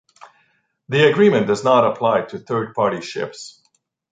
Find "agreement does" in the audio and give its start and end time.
1.11-1.63